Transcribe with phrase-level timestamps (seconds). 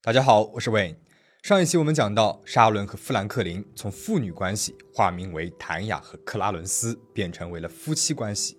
[0.00, 0.94] 大家好，我是 Wayne。
[1.42, 8.56] 上一期我们讲到，沙伦和富兰克林从父女关系化名为谭雅和克拉伦斯，变成为了夫妻关系。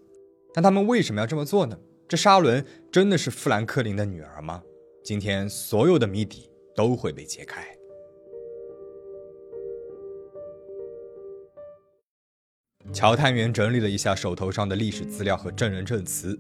[0.53, 1.79] 但他们为什么要这么做呢？
[2.09, 4.61] 这沙伦真的是富兰克林的女儿吗？
[5.01, 7.65] 今天所有的谜底都会被揭开。
[12.91, 16.37] 乔探员整理了一下手头上的历史资料和证人证词，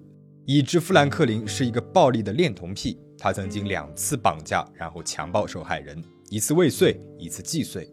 [0.51, 2.97] 已知富兰克林是一个暴力的恋童癖。
[3.19, 7.87] 他曾经两次绑架，然后强暴受害人，一次未遂，一次既遂。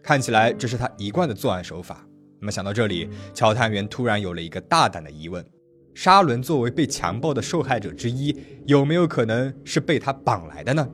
[0.00, 2.06] 看起来这是他一贯的作案手法。
[2.38, 5.44] 那么想到这里，乔探员突然有了一个大胆的疑问：
[5.92, 8.32] 沙伦作为被强暴的受害者之一，
[8.68, 10.88] 有没有可能是被他绑来的呢？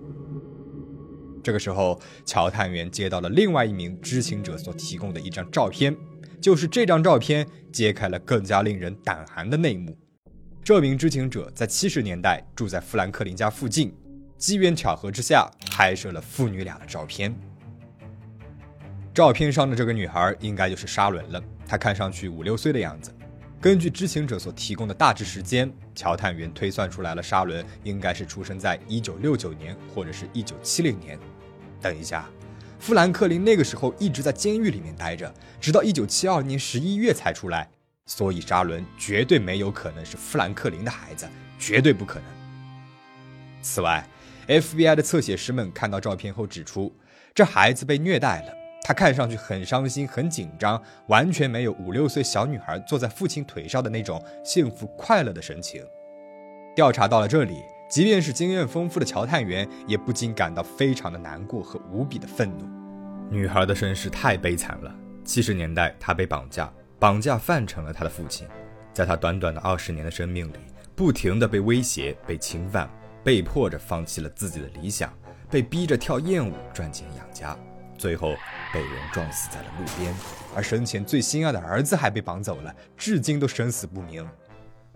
[1.42, 5.95] 这个时候，乔探员接到了另外一名知情者所提供的一张照片，
[6.40, 9.95] 就是这张照片揭开了更加令人胆寒的内幕。
[10.64, 13.95] 这名知情者在七十年代住在富兰克林家附近，
[14.38, 17.37] 机缘巧合之下拍摄了父女俩的照片。
[19.12, 23.15] 照片上的这个女孩应该就是沙伦了，她看上去五六岁的样子。
[23.60, 31.18] 根据知情者所提供的大致时间，乔探员推算出来了，沙伦应该是出生在一九六九年或者是一九七零年。
[31.79, 32.26] 等一下，
[32.79, 37.68] 富兰克林那个时候一直在监狱里面待着，直到一九七二年十一月才出来。
[38.07, 41.27] 所以，沙伦绝对没有可能是富兰克林的孩子，
[41.59, 42.24] 绝对不可能。
[43.63, 44.07] 此外
[44.47, 46.95] ，FBI 的侧写师们看到照片后指出，
[47.35, 55.82] 这孩子被虐待了，他看上去很伤心、很紧张，完全没有五六岁小女孩坐在父亲腿上的那种幸福快乐的神情。
[56.77, 62.69] 调查到了这里，即便是经验丰富的乔探员，也不禁感到非常的难过和无比的愤怒。
[63.30, 64.94] 女孩的身世太悲惨了，
[65.25, 66.71] 七十年代她被绑架。
[67.05, 68.49] 绑架犯成了他的父亲，
[68.94, 70.56] 在他短短的二十年的生命里，
[70.97, 72.88] 不停地被威胁、被侵犯，
[73.22, 75.12] 被迫着放弃了自己的理想，
[75.50, 77.54] 被逼着跳艳舞赚钱养家，
[77.98, 78.34] 最后
[78.72, 80.14] 被人撞死在了路边。
[80.56, 84.26] 而生前最心爱的儿子还被绑走了，至今都生死不明。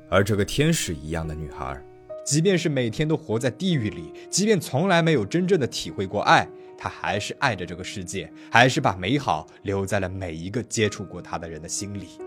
[0.09, 1.79] 而这个天使一样的女孩，
[2.25, 6.49] 即便是每天都活在地狱里，即便从来没有真正的体会过爱。
[6.79, 12.21] 他还是爱着这个世界，还是把美好留在了每一个接触过他的人的心里。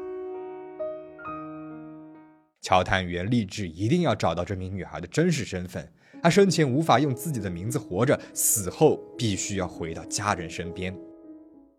[2.61, 5.91] 乔探员立志一定要找到这名女孩的真实身份。
[6.21, 10.95] 她生前无法用自己的名字活着，死后必须要回到家人身边。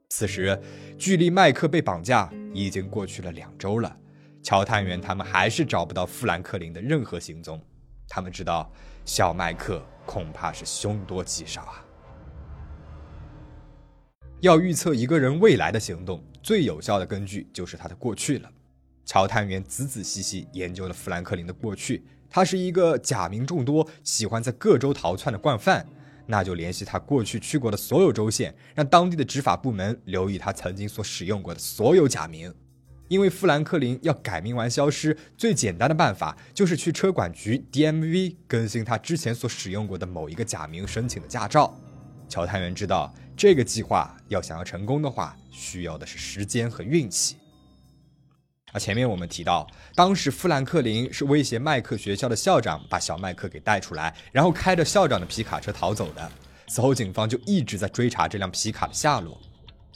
[0.08, 0.60] 此时，
[0.98, 3.96] 距离麦克被绑架已经过去了两周了，
[4.42, 7.62] 乔探员他们还是找不到富兰克林的任何行踪。
[8.08, 8.68] 他们知道，
[9.04, 11.84] 小麦克恐怕是凶多吉少啊。
[14.42, 18.50] 要预测一个人未来的行动，最有效的根据就是他的过去了。
[19.06, 25.86] 乔探员仔仔细细研究了富兰克林的过去，他是一个假名众多、喜欢在各州逃窜的惯犯。
[26.26, 32.52] 那就联系他过去去过的所有州县，让当地的执法部门留意他曾经所使用过的所有假名。
[33.06, 41.78] 因为富兰克林要改名完消失，最简单的办法就是去车管局 DMV 更新他之前所使用过的某一个假名申请的驾照。
[42.28, 47.36] 乔探员知道，这个计划要想要成功的话，需要的是时间和运气。
[48.72, 56.32] 而前面我们提到，当时富兰克林是威胁麦克学校的校长，把小麦克给带出来，然后开着校长的皮卡车逃走的。
[56.68, 59.38] 此后，警方就一直在追查这辆皮卡的下落。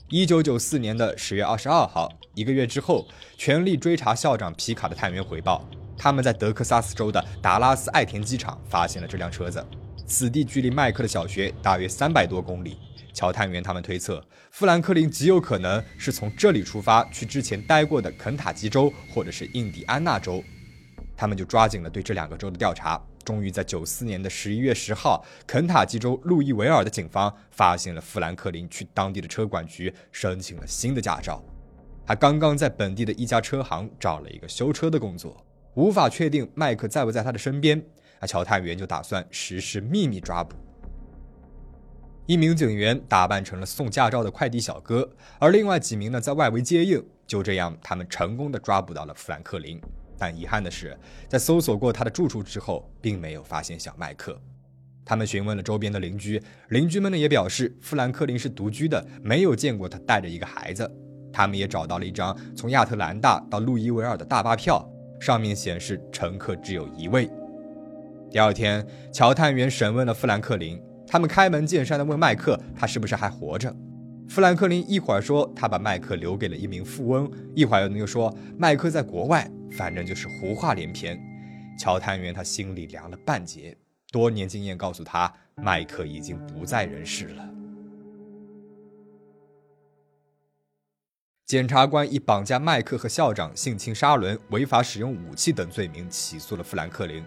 [0.09, 3.09] 一九九四年的十月二十二号，一个月之后，
[3.39, 5.67] 全力追查校长皮卡的探员回报，
[5.97, 9.65] 他们在德克萨斯州的达拉斯爱田机场发现了这辆车子。
[10.07, 12.79] 此地距离麦克的小学大约三百多公里。
[13.13, 20.45] 乔探员他们推测，富兰克林极有可能是从这里出发去之前待过的肯塔基州或者是印第安纳州。
[21.17, 23.01] 他们就抓紧了对这两个州的调查。
[23.25, 31.43] 终于在九四年的十一月十号，肯塔基州路易维尔的警方发现了富兰克林去当地的车管局申请了新的驾照。
[32.07, 35.45] 他刚刚在本地的一家车行找了一个修车的工作，
[35.75, 37.83] 无法确定麦克在不在他的身边。
[38.21, 40.57] 那乔探员就打算实施秘密抓捕。
[42.27, 45.09] 一名警员打扮成了送驾照的快递小哥，
[45.39, 47.05] 而另外几名呢在外围接应。
[47.27, 49.81] 就这样，他们成功的抓捕到了富兰克林。
[50.19, 50.99] 但遗憾的是，
[51.29, 54.41] 在搜索过他的住处之后，并没有发现小麦克。
[55.05, 60.91] 他们询问了周边的邻居，邻居们呢也表示，富兰克林是独居的，没有见过他带着一个孩子。
[61.33, 64.85] 他们也找到了一张从亚特兰大到路易维尔的大巴票，
[65.21, 67.31] 上面显示乘客只有一位。
[68.31, 70.81] 第二天，乔探员审问了富兰克林。
[71.07, 73.75] 他们开门见山地问麦克：“他是不是还活着？”
[74.29, 81.17] 富兰克林一会儿说他把麦克留给了一名富翁，一会儿又说麦克在国外，反正就是胡话连篇。
[81.79, 83.77] 乔探员他心里凉了半截。
[84.11, 87.49] 多年经验告诉他，麦克已经不在人世了。
[91.45, 97.25] 检察官以绑架麦克和校长、性侵沙伦、违法使用武器等罪名起诉了富兰克林。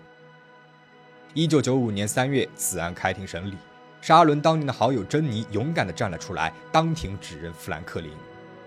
[1.35, 3.53] 一九九五年三月，此案开庭审理，
[4.01, 8.09] 沙伦当年的好友珍妮勇敢地站了出来，当庭指认富兰克林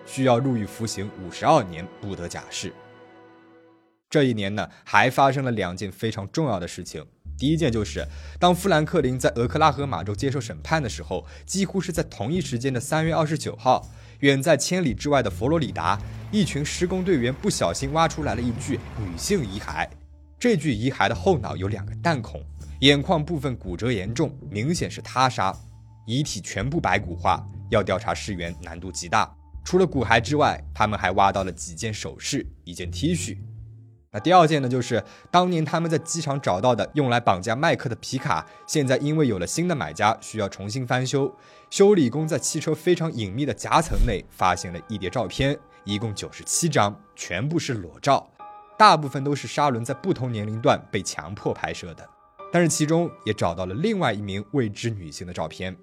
[0.06, 2.72] 需要入狱服刑五十二年，不得假释。
[4.08, 7.04] 这一年呢，还发生了两件非常重要的事情。
[7.36, 8.06] 第一件就是，
[8.38, 13.84] 当富兰克林在俄克拉荷马州接受审判的时候，几乎是在同一时间的三月二十九号。
[14.20, 15.98] 远在千里之外的佛罗里达，
[16.30, 19.88] 一群施工队员不小心挖出来了一具女性遗骸。
[20.38, 22.40] 这具遗骸的后脑有两个弹孔，
[22.82, 25.56] 眼眶部分骨折严重，明显是他杀。
[26.04, 27.40] 遗体全部白骨化，
[27.70, 29.32] 要调查尸源难度极大。
[29.62, 33.38] 除了骨骸之外，他们还挖到了几件首饰、一件 T 恤。
[34.10, 35.00] 那第二件呢，就是
[35.30, 41.32] 当年他们在机场找到的用来绑架麦克的皮卡，现在因为有了新的买家，需要重新翻修。
[41.70, 48.28] 修理工在汽车非常隐秘的夹层内发现了一叠照片，一共九十七张，全部是裸照，
[48.76, 52.04] 大部分都是沙伦在不同年龄段被强迫拍摄的。
[52.52, 55.74] 但是其中也找到了另外一名未知女性的照片，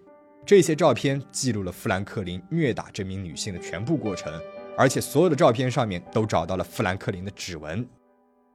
[0.46, 4.32] 这些照片记录了富兰克林虐打这名女性的全部过程，
[4.78, 7.86] 而且所有的照片上面都找到了富兰克林的指纹。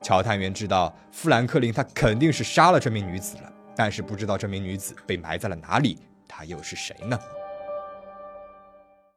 [0.01, 7.19] 乔探员知道富兰克林他肯定是杀了这名女子了，但是不知道这名女子被埋在了哪里，她又是谁呢？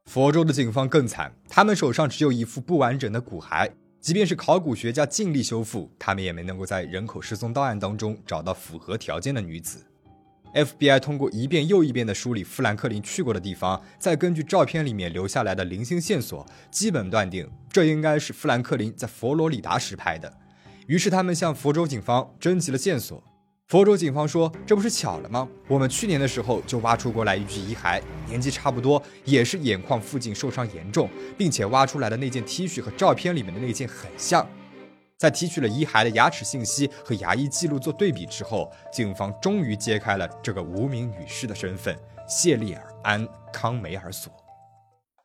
[0.06, 9.84] 佛州的警方更惨，他们手上只有一副不完整的骨骸，即便是考古学家尽力修复，他们也没能够在人口失踪档案当中找到符合条件的女子。
[10.54, 20.32] FBI 通过一遍又一遍的梳理富兰克林去过的地方，再根据照片里面留下来的零星线索，基本断定这应该是富兰克林在佛罗里达时拍的。
[20.86, 23.22] 于是他们向佛州警方征集了线索。
[23.68, 25.46] 佛州警方说：“这不是巧了吗？
[25.66, 31.06] 我们去年的时候就挖出过来一具遗骸，年纪差不多，也是眼眶附近受伤严重，
[31.36, 34.48] 并且挖出来的那件 T 恤和照片里面的那件很像。
[35.18, 41.94] 在提取了遗骸的牙齿信息和牙医记录做对比之后，警方终于揭开了这个无名女士的身份——
[42.26, 43.22] 谢丽尔·安·
[43.52, 44.32] 康梅尔索。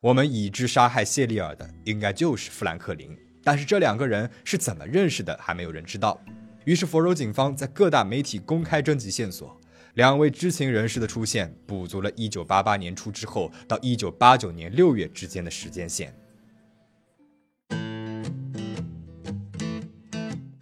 [0.02, 6.20] 我们已知杀害谢丽尔的应该就是富兰克林。”但是这两个人是怎么认识的，还没有人知道。
[6.64, 9.60] 于是佛州警方在各大媒体公开征集线索，
[9.94, 16.14] 两位知情人士的出现，补足了1988年初之后到1989年6月之间的时间线。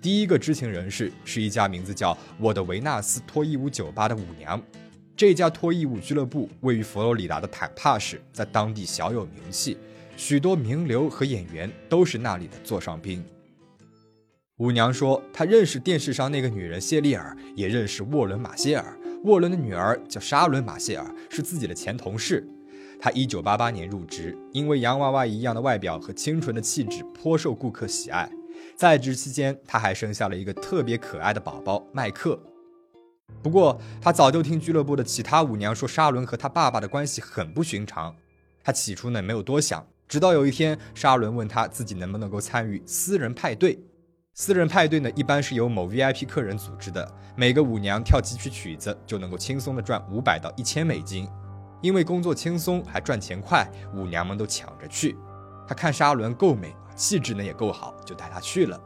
[0.00, 4.60] 第一个知情人士是一家名字叫“我的维纳斯脱衣舞酒吧”的舞娘，
[5.16, 9.78] 这家脱衣舞俱乐部位于佛罗里达的坦帕市，在当地小有名气。
[10.16, 13.25] 许多名流和演员都是那里的座上宾。
[14.62, 18.97] 舞娘说，她认识电视上那个女人谢丽尔，也认识沃伦·马歇尔。
[19.25, 22.49] 沃伦的女儿叫沙伦·马歇尔，是自己的前同事。
[23.00, 28.31] 她1988年入职，因为洋娃娃一样的外表和清纯的气质颇受顾客喜爱。
[28.76, 32.41] 在职期间，她还生下了一个特别可爱的宝宝麦克。
[33.43, 38.15] 不过，她早就听俱乐部的其他舞娘说，沙伦和他爸爸的关系很不寻常。
[38.62, 39.85] 她起初呢没有多想。
[40.06, 43.76] 直到有一天，沙伦问他自己能不能够参与私人派对。
[44.44, 51.29] 私人派对呢，一般是由某 VIP 客人组织的，每个舞娘跳几曲曲子就能够轻松的赚五百到一千美金。
[51.81, 55.17] 因为工作轻松还赚钱快，舞娘们都抢着去。
[55.65, 58.77] 他看沙伦够美，气质呢也够好，就带她去了。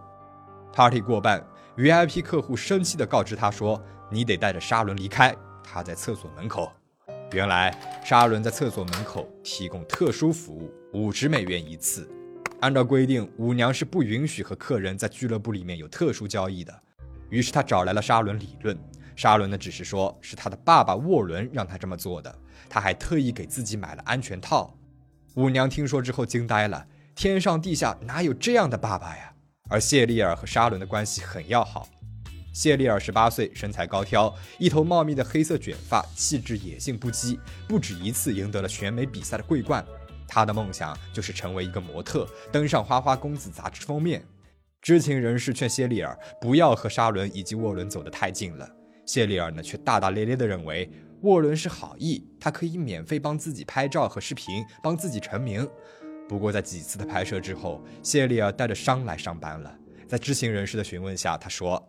[0.74, 1.42] Party 过半
[1.78, 3.82] ，VIP 客户生气的告知他说
[4.12, 5.34] ：“你得带着沙伦离开，
[5.64, 6.70] 他在厕所门口。”
[7.32, 12.06] 原来沙伦在厕所门口提供特殊服务，五十美元一次。
[12.60, 16.82] 按照规定，舞娘是不允许和客人在俱乐部里面有特殊交易的。
[17.28, 18.78] 于是他找来了沙伦理论，
[19.14, 22.38] 沙伦呢只是说是他的爸爸沃伦让他这么做的，
[22.68, 24.76] 他还特意给自己买了安全套。
[25.34, 29.32] 舞娘听说之后惊呆了，天上地下哪有这样的爸爸呀？
[29.68, 31.88] 而谢丽尔和沙伦的关系很要好。
[32.52, 37.38] 谢丽尔十八岁，身材高挑，一头茂密的黑色卷发，气质野性不羁，
[37.68, 39.84] 不止一次赢得了选美比赛的桂冠。
[40.26, 44.24] 他的梦想就是成为一个模特，登上《花花公子》杂志封面。
[44.82, 48.68] 知情人士劝谢丽尔不要和沙伦以及沃伦走得太近了，
[49.04, 50.90] 谢丽尔呢却大大咧咧地认为
[51.22, 55.68] 沃伦是好意，他可以免费帮自己拍照和视频，帮自己成名。
[56.28, 59.76] 不过在几次的拍摄之后，谢丽尔带着伤来上班了。
[60.06, 61.88] 在知情人士的询问下，他说。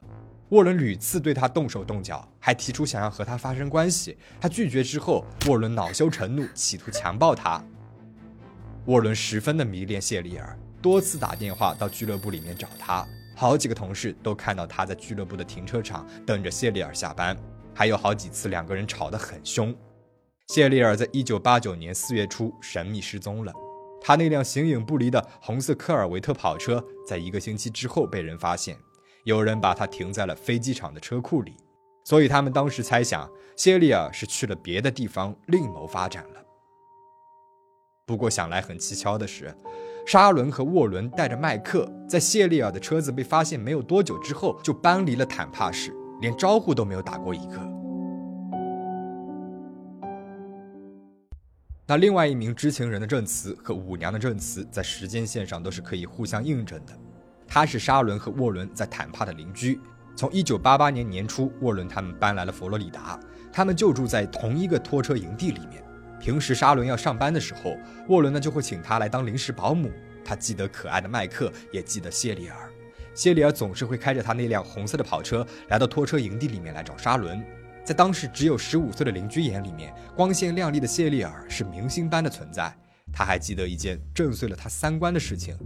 [0.51, 4.17] 沃伦屡次对他动手动脚，还提出想要和他发生关系。
[4.39, 7.61] 他拒绝之后，沃伦恼羞成怒，企图强暴他。
[8.87, 13.05] 沃伦十分的迷恋谢丽尔，多次打电话到俱乐部里面找他。
[13.35, 17.37] 好几个同事都看到他在俱乐部的停车场等着谢丽尔下班，
[17.75, 19.75] 还有好几次两个人吵得很凶。
[20.47, 23.51] 谢丽尔在一九八九年四月初神秘失踪了，
[24.01, 28.77] 他那辆形影不离的红色科尔维特跑车在一个星期之后被人发现，
[29.25, 31.57] 有人把它停在了飞机场的车库里，
[32.05, 36.41] 所以他们当时猜想谢丽尔是去了别的地方另谋发展了。
[38.07, 39.53] 不过想来很蹊跷的是，
[40.05, 47.59] 沙伦和沃伦带着麦克在谢丽尔的车子被发现没有多久之后就搬离了坦帕市，连招呼都没有打过一个。
[51.85, 56.93] 那另外一名知情人的证词和舞娘的证词在时间线上都是可以互相印证的。
[57.45, 59.81] 他是沙伦和沃伦在坦帕的邻居，
[60.15, 63.19] 从1988年年初，沃伦他们搬来了佛罗里达，
[63.51, 65.83] 他们就住在同一个拖车营地里面。
[66.19, 69.91] 平时沙伦要上班的时候，沃伦呢就会请他来当临时保姆。
[70.23, 72.69] 他记得可爱的麦克，也记得谢丽尔。
[73.13, 77.43] 谢丽尔总是会开着他那辆红色的跑车来到拖车营地里面来找沙伦。
[77.83, 82.75] 在当时只有十五岁的邻居眼里面，光鲜亮丽的谢丽尔是明星般的存在。
[83.13, 85.57] 他还记得一件震碎了他三观的事情。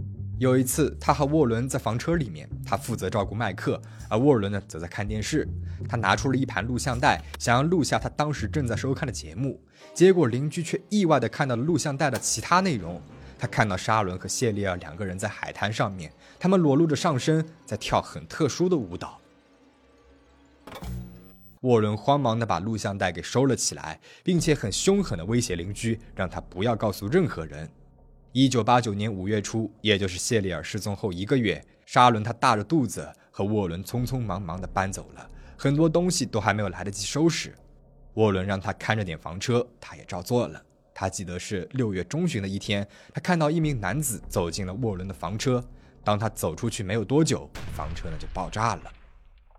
[0.42, 5.48] 有一次，他和沃伦在房车里面，他负责照顾麦克，而沃伦呢则在看电视。
[5.88, 9.60] 他拿出了一盘录像带，想要录下他当时正在收看的节目。
[9.94, 13.00] 结果邻居却意外的看到了录像带的其他内容。
[13.38, 19.20] 他看到沙伦和谢丽尔两个人在海滩上面，他们裸露着上身，在跳很特殊的舞蹈。
[21.60, 27.70] 沃伦慌忙地把录像带给收了起来，并且很凶狠地威胁邻居，让他不要告诉任何人。
[28.34, 37.54] 一九八九年五月初，也就是谢丽尔失踪后一个月，沙伦他大着肚子和沃伦匆匆忙忙地搬走了，很多东西都还没有来得及收拾。
[38.14, 40.62] 沃伦让他看着点房车，他也照做了。
[40.94, 45.62] 他记得是六月中旬的一天，他看到一名男子走进了沃伦的房车。
[46.02, 48.90] 当他走出去没有多久，房车呢就爆炸了。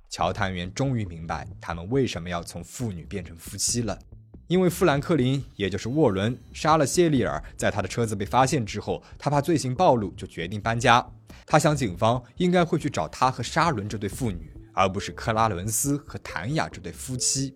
[0.10, 4.00] 乔探员终于明白他们为什么要从父女变成夫妻了。
[4.48, 11.06] 因为富兰克林，也就是沃伦，杀了谢丽尔，在他的车子被发现之后，他怕罪行暴露，就决定搬家。
[11.46, 17.56] 他想，警方应该会去找他和沙伦这对父女，而不是克拉伦斯和谭雅这对夫妻。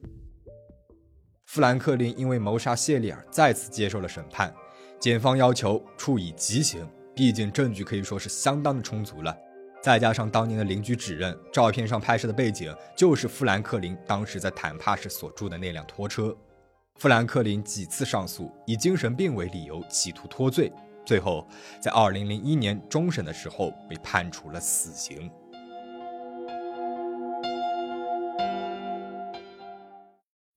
[1.46, 4.54] 富兰克林因为谋杀谢丽尔再次接受了审判，
[5.00, 9.36] 检方要求处以极刑，毕竟证据可以说是相当的充足了。
[9.84, 16.36] 再加上当年的邻居指认，照片上拍摄的背景就是富兰克林当时在坦帕市所住的那辆拖车。
[17.00, 20.74] 富兰克林几次上诉，以精神病为理由，企图脱罪，
[21.06, 21.48] 最后
[21.80, 25.30] 在2001年终审的时候被判处了死刑。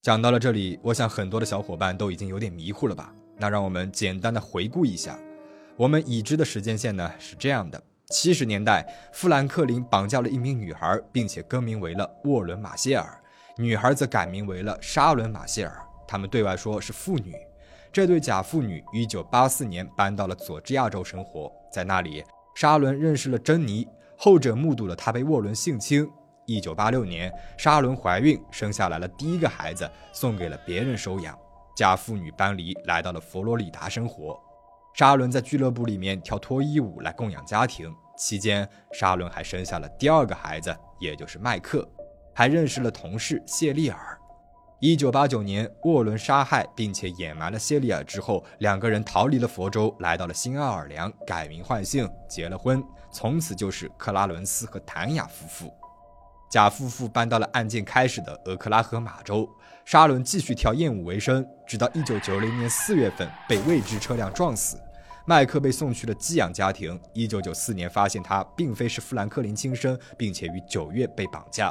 [0.01, 3.15] 讲到了这里，我想很多的小伙伴都已经有点迷糊了吧？
[3.37, 5.19] 那让我们简单的回顾一下，
[5.77, 13.23] 我们已知的时间线呢是这样的：七十年代，富兰克林绑架了一名女孩，并且更名为了沃伦·马歇尔，
[13.59, 15.87] 女孩则改名为了沙伦·马歇尔。
[16.11, 17.33] 他们对外说是父女，
[17.93, 22.25] 这对假父女一九八四年搬到了佐治亚州生活，在那里，
[22.57, 23.87] 沙伦认识了珍妮，
[24.17, 26.11] 后者目睹了他被沃伦性侵。
[26.47, 31.39] 一九八六年，沙伦怀孕，生下来了第一个孩子，送给了别人收养。
[31.77, 34.37] 假父女搬离，来到了佛罗里达生活。
[34.95, 37.89] 沙伦在俱乐部里面跳脱衣舞来供养家庭，
[38.19, 41.89] 期间沙伦还生下了第二个孩子，也就是麦克，
[42.35, 44.20] 还认识了同事谢丽尔。
[44.83, 52.83] 一九八九年，沃伦杀害并且掩埋了谢丽尔之后，两个人逃离了佛州，来到了新奥尔良，改名换姓，结了婚，
[53.13, 55.71] 从此就是克拉伦斯和谭雅夫妇。
[56.51, 59.47] 假夫妇搬到了案件开始的俄克拉荷马州，
[59.85, 64.81] 沙伦继续跳艳舞为生，直到一九九零年四月份被未知车辆撞死。
[65.27, 66.99] 麦克被送去了寄养家庭。
[67.13, 71.71] 一九九四年发现他并非是富兰克林亲生，并且于九月被绑架。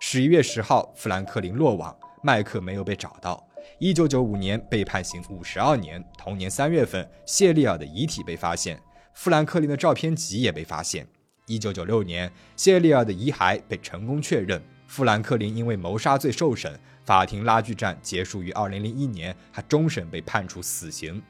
[0.00, 1.96] 十一月十号，富兰克林落网。
[2.22, 3.46] 麦克没有被找到。
[3.78, 6.02] 一九九五年被判刑五十二年。
[6.18, 8.80] 同年三月份，谢丽尔的遗体被发现，
[9.14, 11.06] 富兰克林的照片集也被发现。
[11.46, 21.22] 一九九六年，谢丽尔的遗骸被成功确认，富兰克林因为谋杀罪受审，法庭拉锯战结束于二零零一年，他终审被判处死刑。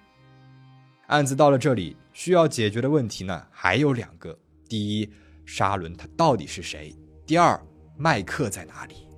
[1.07, 5.11] 案子到了这里，需要解决的问题呢还有两个：第一，
[5.45, 6.95] 沙伦他到底是谁？
[7.27, 7.61] 第二，
[7.97, 9.10] 麦克在哪里？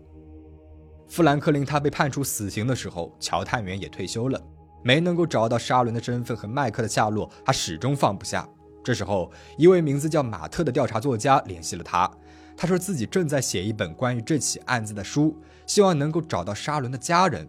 [1.13, 4.43] 富兰克林他被判处死刑的时候，乔探员也退休了，
[4.83, 8.49] 没能够找到沙伦的身份和麦克的下落，他始终放不下。
[8.83, 12.11] 这时候，一位名字叫马特的调查作家联系了他，
[12.57, 17.47] 他说自己正在写一本关于这起案子的书，希望能够找到沙伦的家人。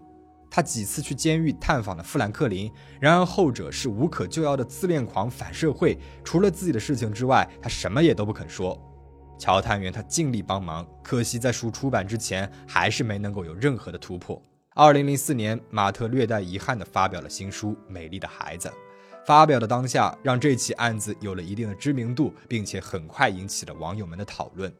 [0.51, 8.77] 他几次去监狱探访了富兰克林，然而后者是无可救药的自恋狂、反社会，除了自己的事情之外，他什么也都不肯说。
[9.43, 14.41] 乔探员他尽力帮忙，可惜在书出版之前，还是没能够有任何的突破。
[14.73, 18.69] 二零零四年，马特略带遗憾地发表了新书《美丽的孩子》。
[19.25, 24.73] 发表的当下，让这起案子有了一定的知名度，并且很快引起了网友们的讨论。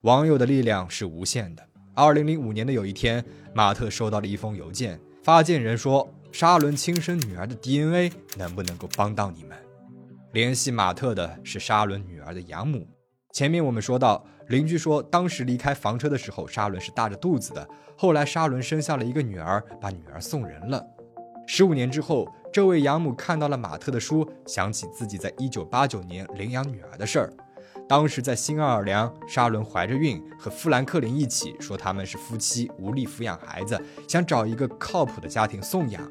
[0.00, 1.64] 网友的力量是无限的。
[1.94, 3.24] 二零零五年的有一天，
[3.54, 9.56] 马特收到了一封邮件，发件人说：“沙伦亲生女儿的 DNA 能不能够帮到你们？”
[10.34, 12.84] 联系马特的是沙伦女儿的养母。
[13.32, 17.68] 前面我们说到，邻居说当时离开房车的时候，沙伦是大着肚子的。
[17.96, 20.84] 后来沙伦生下了一个女儿，把女儿送人了。
[21.46, 22.28] 十五年之后。
[22.52, 27.32] 这位养母看到了马特的书，想起自己在一九八九年领养女儿的事儿。
[27.88, 36.02] 当时在新奥尔良，沙伦怀着孕，和富兰克林一起说他们是夫妻，无力抚养孩子，想找一个靠谱的家庭送养。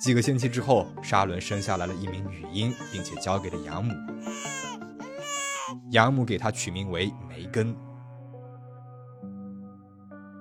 [0.00, 3.92] 几个星期之后，沙伦生下来了一名女婴，并且交给了养母。
[5.90, 7.74] 养母给她取名为梅根。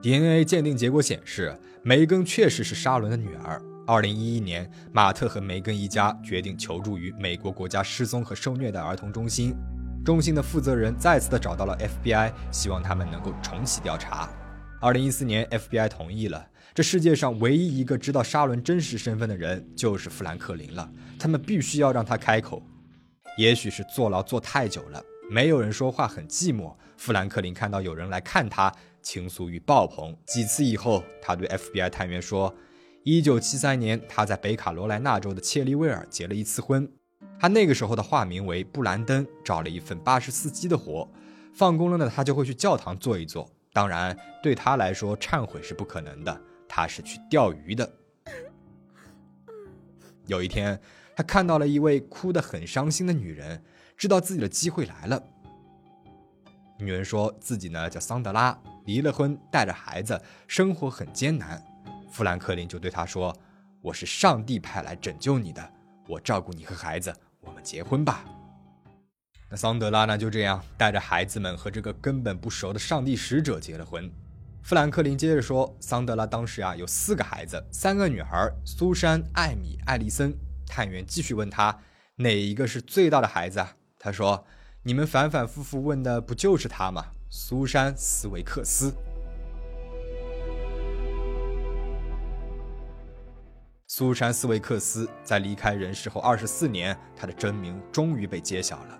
[0.02, 3.62] DNA 鉴定结果显示，梅根确实是沙伦的女儿。
[3.86, 9.54] 二零一一年，马特和梅根一家决定求助于美国国家失踪和受虐待儿童中心。
[10.06, 14.30] 中心的负责人再次的找到了 FBI，希望他们能够重启调查。
[14.82, 16.46] 二零一四年，FBI 同意了。
[16.74, 20.90] 这世界上唯一一个知道沙伦真实身份的人就是富兰克林了。
[21.18, 22.62] 他们必须要让他开口。
[23.38, 26.76] 也许是坐牢坐太久了，没有人说话，很寂寞。
[26.98, 30.16] 富兰克林看到有人来看他，倾诉欲爆棚。
[30.26, 32.54] 几次以后，他对 FBI 探员说。
[33.06, 36.90] 一九七三年，他在北卡罗来纳州的切利威尔结了一次婚。
[37.38, 41.12] 他那个时候的化名为布兰登，找了一份巴士司机的活。
[41.54, 43.52] 放工了呢，他就会去教堂坐一坐。
[43.74, 46.42] 当然，对他来说，忏悔是不可能的。
[46.70, 47.92] 他是去钓鱼的。
[50.26, 50.80] 有一天，
[51.14, 53.62] 他看到了一位哭得很伤心的女人，
[54.04, 55.24] 知道自己的机会来了。
[56.78, 61.64] 女人说自己呢叫桑德拉，离了婚，带着孩子，生活很艰难。
[62.12, 63.34] 富兰克林就对他说
[63.82, 65.72] ：“我是上帝派来拯救你的，
[66.06, 68.26] 我照顾你和孩子，我们结婚吧。”
[69.50, 70.18] 那桑德拉呢？
[70.18, 74.12] 就这样带着孩子们和这个根本不熟的上帝使者结了婚。
[74.64, 80.38] 富兰克林接着说：“桑德拉当时啊有四个孩子，三个女孩，苏珊、艾米、艾丽森。”
[80.68, 81.80] 探员继续问他
[82.18, 83.66] ：“哪一个是最大的孩子？”
[84.04, 84.46] 他说
[84.84, 87.06] ：“你们反反复复问的不就是他吗？
[87.30, 88.94] 苏珊·斯维克斯。”
[93.88, 99.00] 苏珊·斯维克斯在离开人世后二十四年，她的真名终于被揭晓了。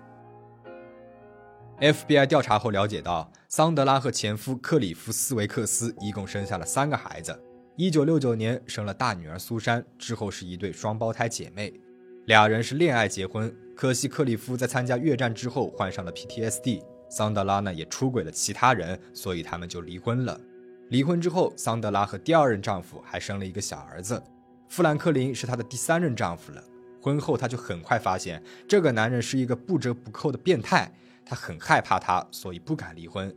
[1.80, 7.38] FBI 调查后了解到，桑德拉和前夫克里夫·斯维克斯一共生下了三个孩子。
[7.76, 11.78] 一九六九年生了大女儿苏珊，之后是一对双胞胎姐妹。
[12.26, 20.40] 俩人是恋爱结婚，可惜克里夫在参加越战之后患上了 PTSD，桑德拉呢也出轨了其他人，所以他们就离婚了。
[20.88, 24.22] 离婚之后，桑德拉和第二任丈夫还生了一个小儿子。
[24.70, 26.64] 富兰克林是她的第三任丈夫了。
[27.02, 30.90] 婚后，她就很快发现这个男人是一个不折不扣的变态。
[31.26, 33.34] 她很害怕他，所以不敢离婚。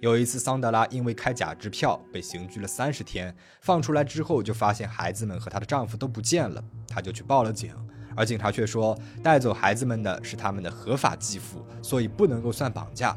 [0.00, 7.74] 有一次，桑德拉因为开假支票被刑拘了三十天，放出来之后就发现孩子们和她的丈夫都不见了，她就去报了警。
[8.16, 13.16] 而警察却说带走孩子们的是他们的合法继父，所以不能够算绑架。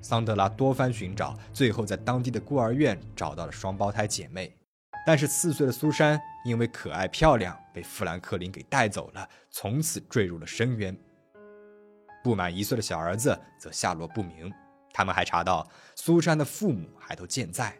[0.00, 4.54] 桑德拉多番寻找，最后在当地的孤儿院找到了双胞胎姐妹。
[5.06, 10.96] 但是四岁的苏珊因为可爱漂亮，被富兰克林给带走了，从此坠入了深渊。
[12.22, 14.52] 不满一岁的小儿子则下落不明。
[14.92, 17.74] 他们还查到苏珊的父母还都健在。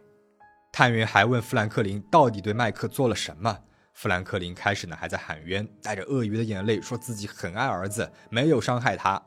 [0.72, 3.58] 探员还问富兰克林到底对麦克做了什么。
[3.92, 9.22] 富兰克林开始呢还在喊冤，带着鳄鱼的眼泪说自己很爱儿子，没有伤害他。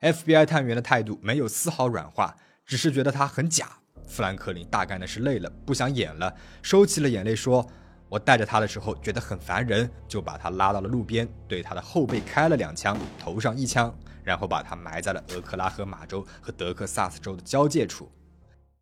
[0.00, 3.68] FBI 探员的态度没有丝毫软化，只是觉得他很假。
[4.06, 7.66] 富兰克林大概呢是累了，不想演了，收起了眼泪，说
[8.08, 18.12] ：“我带着他的时候觉得很烦人，就把他拉到了路边，对他的后背开了两枪，头上一枪，然后把他埋在了俄克拉荷马州和德克萨斯州的交界处。”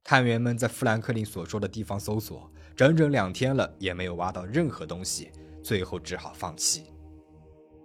[0.04, 5.30] 探员们在富兰克林所说的地方搜索，整整两天了，也没有挖到任何东西，
[5.62, 6.84] 最后只好放弃。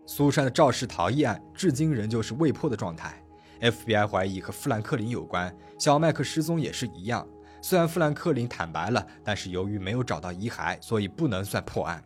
[0.06, 3.22] 苏珊的肇事逃逸案至今仍旧是未破的状态。
[3.60, 7.28] FBI 怀疑和富兰克林有关，小麦克失踪也是一样。
[7.62, 12.04] 虽然富兰克林坦白了，但是由于没有找到遗骸，所以不能算破案。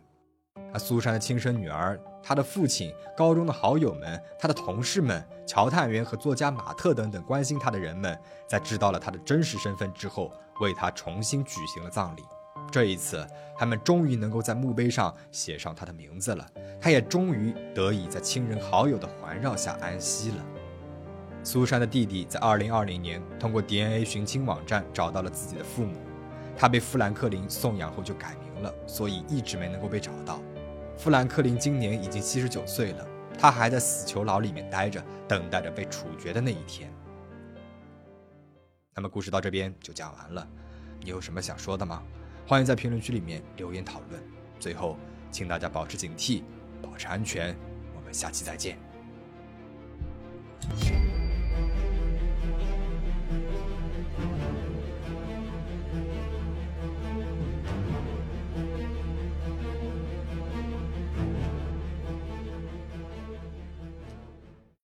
[0.72, 8.18] 而苏珊的亲生女儿、她的父亲、高中的好友们、她的同事们、乔探员和作家马特等等关心她的人们，
[8.48, 12.22] 在知道了她的真实身份之后，为她重新举行了葬礼。
[12.70, 16.46] 这一次，他们终于能够在墓碑上写上他的名字了，
[16.80, 20.36] 他也终于得以在亲人好友的环绕下安息了。
[21.44, 25.96] 苏珊的弟弟在2020年通过 DNA 寻亲网站找到了自己的父母，
[26.56, 30.40] 他被富兰克林送养后就改名了，所以一直没能够被找到。
[30.96, 33.06] 富兰克林今年已经七十九岁了，
[33.38, 36.90] 他还在死囚牢里面待着，等待着被处决的那一天。
[38.94, 40.46] 那么故事到这边就讲完了，
[41.00, 42.02] 你有什么想说的吗？
[42.46, 44.22] 欢迎在评论区里面留言讨论。
[44.58, 44.98] 最后，
[45.30, 46.42] 请大家保持警惕，
[46.82, 47.56] 保持安全。
[47.94, 48.76] 我们下期再见。